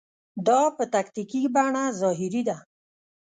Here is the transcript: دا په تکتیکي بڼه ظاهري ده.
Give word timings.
دا 0.47 0.61
په 0.77 0.83
تکتیکي 0.95 1.41
بڼه 1.55 1.83
ظاهري 1.99 2.41
ده. 2.49 2.57